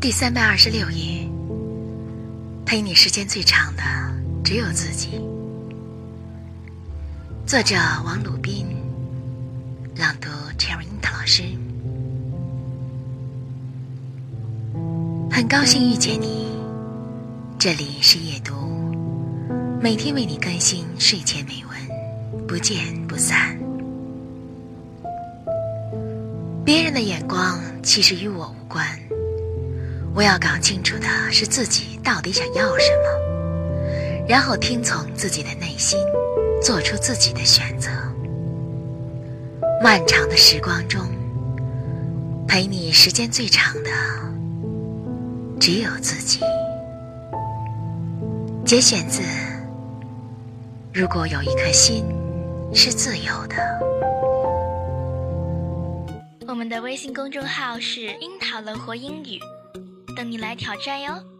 [0.00, 1.28] 第三百二十六页，
[2.64, 3.82] 陪你时间最长的
[4.44, 5.20] 只有自己。
[7.44, 7.74] 作者
[8.04, 8.64] 王鲁宾，
[9.96, 11.42] 朗读 Cherry 樱桃老师。
[15.28, 16.46] 很高兴遇见你，
[17.58, 18.54] 这里是夜读，
[19.82, 23.58] 每天为你更新睡前美文，不见不散。
[26.64, 28.86] 别人的眼光其实与我无关，
[30.18, 35.96] 我要搞清楚的是自己到底想要什么，然后听从自己的内心，
[36.60, 37.88] 做出自己的选择。
[39.80, 41.08] 漫长的时光中，
[42.48, 43.90] 陪你时间最长的。
[45.60, 46.40] 只有自己。
[48.64, 49.22] 节选自
[50.92, 52.04] 《如果有一颗心
[52.74, 53.54] 是自由的》。
[56.48, 59.38] 我们的微信公众号是“樱桃乐活英语”，
[60.18, 61.37] 等你来挑战哟。